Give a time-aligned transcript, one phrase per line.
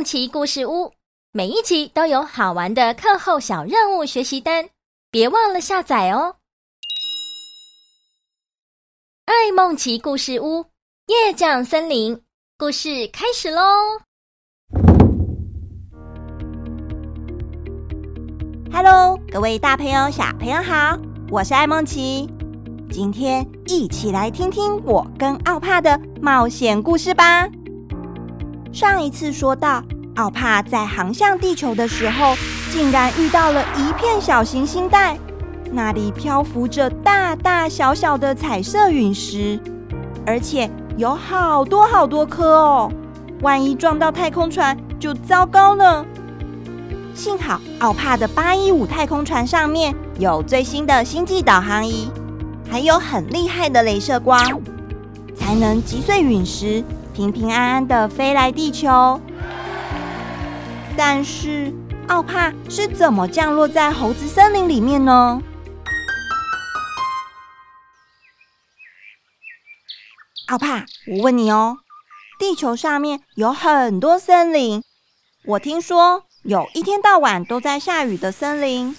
[0.00, 0.94] 梦奇故事屋，
[1.30, 4.70] 每一集都有好玩的课后小任务学习单，
[5.10, 6.36] 别忘了下载哦！
[9.26, 10.64] 爱梦奇故事屋，
[11.04, 12.18] 夜降森林
[12.56, 13.60] 故事开始喽
[18.72, 20.98] ！Hello，各位大朋友、小朋友好，
[21.30, 22.26] 我是爱梦奇，
[22.90, 27.46] 今天一起来听听我跟奥帕的冒险故事吧。
[28.72, 29.82] 上一次说到，
[30.14, 32.36] 奥帕在航向地球的时候，
[32.70, 35.18] 竟然遇到了一片小行星带，
[35.72, 39.58] 那里漂浮着大大小小的彩色陨石，
[40.24, 42.92] 而且有好多好多颗哦。
[43.42, 46.06] 万一撞到太空船，就糟糕了。
[47.12, 52.08] 幸好奥帕的八一五太空船上面有最新的星际导航仪，
[52.70, 54.40] 还有很厉害的镭射光，
[55.34, 56.84] 才能击碎陨石。
[57.12, 59.20] 平平安安的飞来地球，
[60.96, 61.72] 但是
[62.08, 65.42] 奥帕是怎么降落在猴子森林里面呢？
[70.48, 71.78] 奥帕，我问你哦，
[72.38, 74.82] 地球上面有很多森林，
[75.44, 78.96] 我听说有一天到晚都在下雨的森林，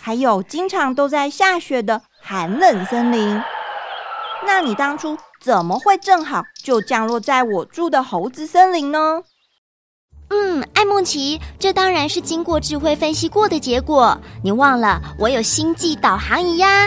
[0.00, 3.40] 还有经常都在下雪的寒冷森林。
[4.44, 9.22] 那你当初怎么会正好就降落在我住的猴子森林呢？
[10.30, 14.18] 嗯，艾梦琪，这当然是经过智慧分析过的结果。
[14.42, 16.86] 你忘了我有星际导航仪呀？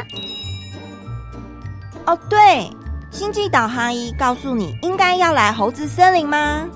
[2.05, 2.69] 哦，对，
[3.09, 6.67] 星际导航仪告诉你应该要来猴子森林吗？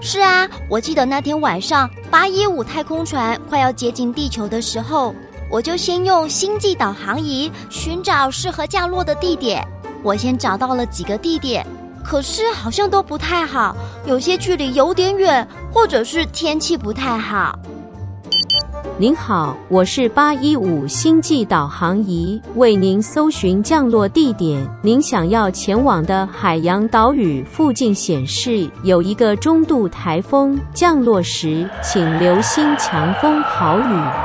[0.00, 5.14] 是啊，我记得那天晚上八一五太空船快要接近地球的时候。
[5.50, 9.62] 我就先用星际导航仪寻找适合降落的地点。
[10.02, 11.64] 我先找到了几个地点，
[12.02, 17.56] 可是好像都不太好，有些距离有点远，或者是天气不太好。
[18.98, 24.68] 您好，我是八一五星际导航仪，为您搜寻降落地点。
[24.82, 34.21] 您想要前往的海洋岛屿附近显示有一个中度台风，降落时请留心强风豪雨。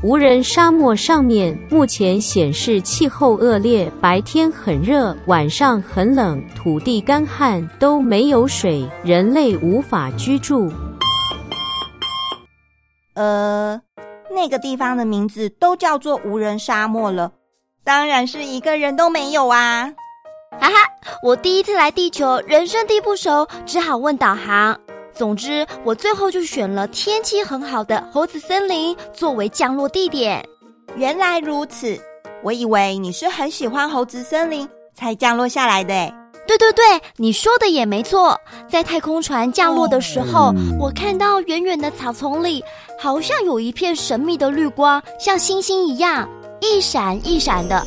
[0.00, 10.70] 无人沙漠上面目前显示气候恶劣，白天很热，晚上很冷，土地干旱，都没有水，人类无法居住。
[13.14, 13.80] 呃，
[14.30, 17.32] 那个地方的名字都叫做无人沙漠了，
[17.82, 19.92] 当然是一个人都没有啊！
[20.60, 20.76] 哈哈，
[21.24, 24.78] 我第一次来地球，人生地不熟，只好问导航。
[25.18, 30.48] 总之，我最后就选了天气很好的猴子森林作为降落地点。
[30.94, 31.98] 原来如此，
[32.44, 35.92] 我以为你是很喜欢猴子森林才降落下来的。
[36.46, 36.84] 对对对，
[37.16, 38.40] 你说的也没错。
[38.70, 42.64] 在太空船降落的时候，我看到远远的草丛里
[42.96, 46.28] 好像有一片神秘的绿光，像星星一样
[46.60, 47.84] 一闪一闪的，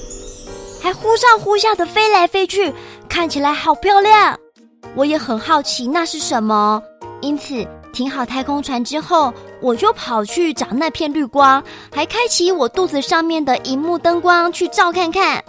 [0.84, 2.74] 还忽上忽下的飞来飞去，
[3.08, 4.38] 看起来好漂亮。
[4.96, 6.84] 我也很好奇那是什么。
[7.22, 15.44] 因此，停好太空船之后，我就跑去找那片绿光，还开启我肚子上面的荧幕灯光去照看看。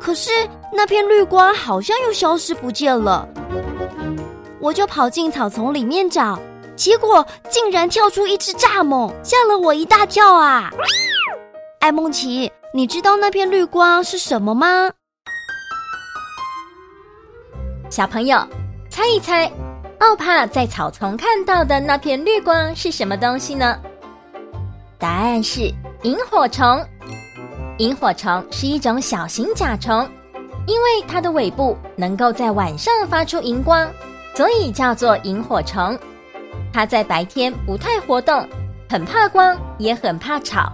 [0.00, 0.30] 可是
[0.72, 3.28] 那片绿光好像又消失不见了，
[4.60, 6.38] 我就跑进草丛里面找，
[6.76, 10.70] 结果竟然跳出一只蚱蜢，吓了我一大跳啊！
[11.80, 14.90] 艾梦琪，你知道那片绿光是什么吗？
[17.90, 18.38] 小朋友，
[18.88, 19.50] 猜一猜。
[20.00, 23.78] 奥帕在草丛看到的那片绿光是什么东西呢？
[24.98, 25.72] 答案是
[26.02, 26.84] 萤火虫。
[27.78, 30.08] 萤火虫是一种小型甲虫，
[30.66, 33.88] 因为它的尾部能够在晚上发出荧光，
[34.34, 35.98] 所以叫做萤火虫。
[36.72, 38.46] 它在白天不太活动，
[38.88, 40.72] 很怕光，也很怕吵，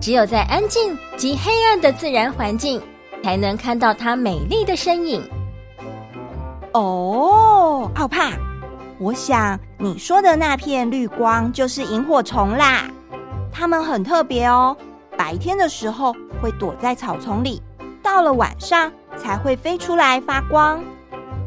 [0.00, 2.80] 只有在安静及黑暗的自然环境，
[3.22, 5.22] 才能看到它美丽的身影。
[6.72, 8.32] 哦，奥帕。
[8.98, 12.88] 我想你说的那片绿光就是萤火虫啦，
[13.52, 14.74] 它们很特别哦。
[15.18, 17.62] 白天的时候会躲在草丛里，
[18.02, 20.82] 到了晚上才会飞出来发光。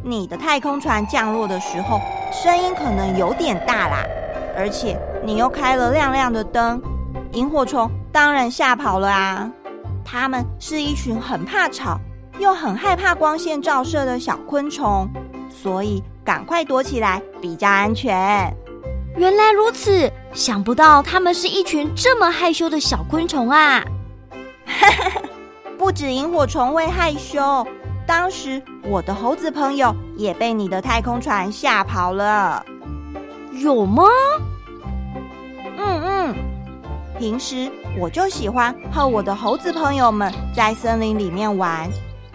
[0.04, 2.00] 你的太空船降落的时候，
[2.32, 4.04] 声音可能有点大啦，
[4.56, 6.80] 而且你又开了亮亮的灯，
[7.32, 9.52] 萤火虫当然吓跑了啊。
[10.06, 12.00] 它们是一群很怕吵
[12.38, 15.10] 又很害怕光线照射的小昆虫，
[15.50, 16.04] 所以。
[16.30, 18.14] 赶快躲起来，比较安全。
[19.18, 23.84] 原来如此，想不到他们是一群这么害羞的小昆虫啊！
[25.76, 27.66] 不止萤火虫会害羞，
[28.06, 32.64] 当时我的猴子朋友也被你的太空船吓跑了。
[33.54, 34.04] 有吗？
[35.80, 36.36] 嗯嗯，
[37.18, 41.90] 平时我就喜欢和我的猴子朋友们在森林里面玩，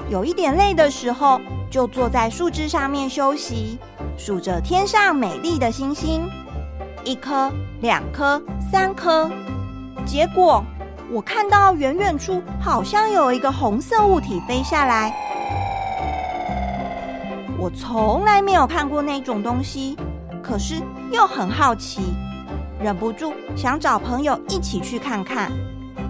[0.08, 1.40] 有一点累的时候，
[1.74, 3.80] 就坐在树枝上面休息，
[4.16, 6.30] 数着天上美丽的星星，
[7.02, 7.50] 一颗、
[7.80, 8.40] 两颗、
[8.70, 9.28] 三颗。
[10.06, 10.64] 结果
[11.10, 15.12] 我看到远远处好像有一个红色物体飞下来，
[17.58, 19.96] 我从来没有看过那种东西，
[20.40, 20.76] 可是
[21.10, 22.14] 又很好奇。
[22.80, 25.50] 忍不住想找朋友一起去看看，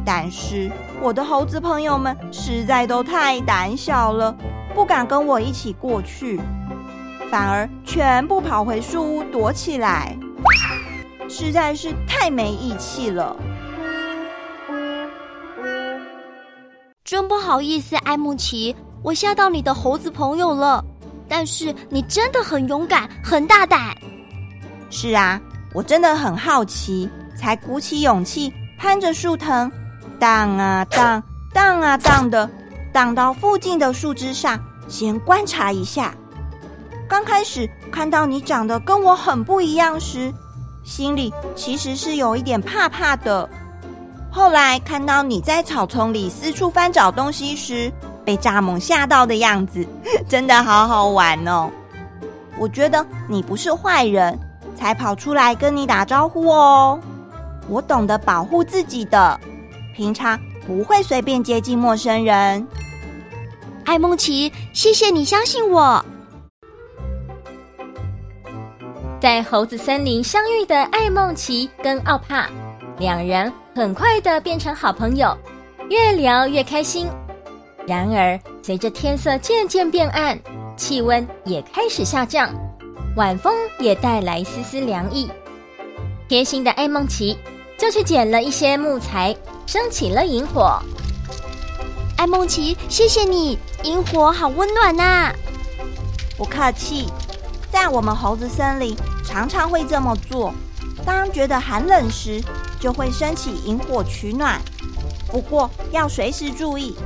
[0.05, 0.70] 但是
[1.00, 4.37] 我的猴子朋友们实在都太胆小了，
[4.75, 6.41] 不敢跟我一起过去，
[7.31, 10.17] 反而全部跑回树屋躲起来，
[11.29, 13.37] 实在是太没义气了。
[17.05, 20.85] 真不好意思，艾慕奇，我吓到你的猴子朋友了。
[21.29, 23.97] 但是你真的很勇敢，很大胆。
[24.91, 25.41] 是啊。
[25.73, 29.69] 我真的很好奇，才鼓起勇气攀着树藤，
[30.21, 31.21] 荡啊荡，
[31.53, 32.49] 荡啊荡的，
[32.94, 34.56] 荡到附近的树枝上，
[34.87, 36.14] 先观察一下。
[37.08, 40.32] 刚开始看到你长得跟我很不一样时，
[40.85, 43.50] 心里其实是有一点怕怕的。
[44.31, 47.93] 后来看到你在草丛里四处翻找东西时，
[48.25, 49.85] 被蚱蜢吓到的样子，
[50.29, 51.69] 真的好好玩哦。
[52.56, 54.38] 我觉得你不是坏人。
[54.76, 56.99] 才跑出来跟你打招呼哦，
[57.69, 59.40] 我懂得保护自己的，
[59.94, 62.67] 平常不会随便接近陌生人。
[63.85, 66.05] 艾梦奇，谢谢你相信我。
[69.21, 72.49] 在猴子森林相遇的艾梦奇跟奥帕，
[72.99, 75.37] 两人很快的变成好朋友，
[75.89, 77.09] 越聊越开心。
[77.87, 80.39] 然而，随着天色渐渐变暗，
[80.77, 82.51] 气温也开始下降。
[83.17, 85.31] 晚风也带来丝丝凉意，
[86.29, 87.39] 贴心的艾梦奇
[87.79, 89.35] 就去捡了一些木材，
[89.67, 90.83] 生起了营火。
[92.16, 95.32] 爱孟奇，谢谢你，萤火好温暖呐！
[96.37, 97.08] 不客气，
[97.70, 100.55] 在我们猴子森林常常会这么做。
[101.05, 102.40] 当觉得寒冷时，
[102.81, 104.61] 就会升起萤火取暖。
[105.31, 106.96] 不过要随时注意，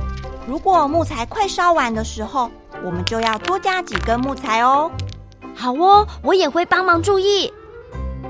[0.47, 2.49] 如果木材快烧完的时候，
[2.83, 4.89] 我们就要多加几根木材哦。
[5.55, 7.51] 好哦，我也会帮忙注意。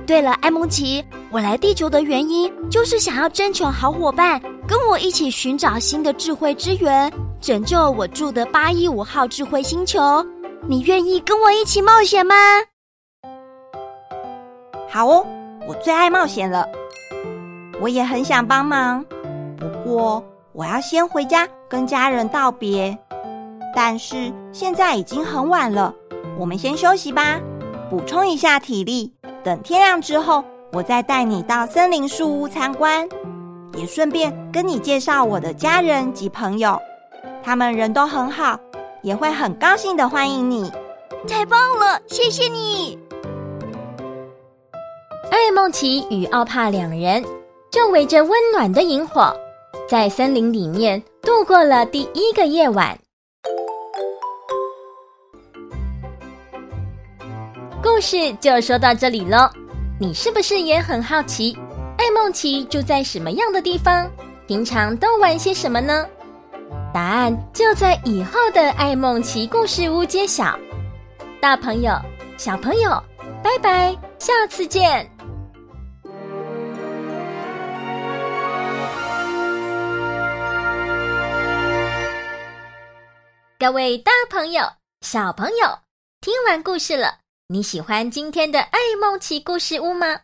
[0.07, 7.12] 对了，艾梦奇，我来地球的原因就是想要征求好伙伴，跟我一起寻找新的智慧之源，
[7.42, 10.24] 拯救我住的八一五号智慧星球。
[10.68, 12.36] 你愿意跟我一起冒险吗？
[14.88, 15.25] 好哦，
[15.68, 16.68] 我最爱冒险了。
[17.81, 19.04] 我也很想帮忙，
[19.57, 20.24] 不过
[20.54, 22.95] 我要先回家跟家人道别。
[23.75, 25.92] 但是现在已经很晚了。
[26.38, 27.39] 我们先休息吧，
[27.89, 29.12] 补充一下体力。
[29.44, 30.44] 等天亮之后，
[30.74, 33.10] 我再带你到森林树屋参观，
[33.79, 36.77] 也顺便跟你介绍我的家人及朋友。
[37.41, 38.59] 他们人都很好，
[39.01, 40.69] 也会很高兴的欢迎你。
[41.25, 42.99] 太棒了，谢谢你！
[45.31, 47.23] 艾梦琪与奥帕两人
[47.71, 49.33] 就围着温暖的萤火，
[49.87, 52.99] 在森林里面度过了第一个夜晚。
[57.81, 59.50] 故事就说到这里喽，
[59.98, 61.57] 你是不是也很好奇，
[62.00, 64.10] 艾梦琪住在什么样的地方？
[64.48, 66.08] 平常都玩些什么呢？
[66.94, 70.58] 答案就在以后的艾梦琪故事屋揭晓。
[71.41, 71.94] 大朋友、
[72.38, 72.91] 小朋友，
[73.44, 75.12] 拜拜，下次见。
[83.60, 84.63] 各位大朋友、
[85.01, 85.77] 小朋友，
[86.22, 87.18] 听完故事了。
[87.48, 90.22] 你喜欢今天的艾梦琪故事屋吗？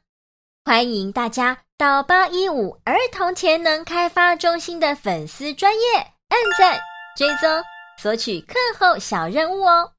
[0.63, 5.81] 欢迎大家到八一五儿童潜能开发中心的粉丝专业
[6.29, 6.79] 按赞、
[7.17, 7.49] 追踪、
[7.97, 9.94] 索取课后小任务哦。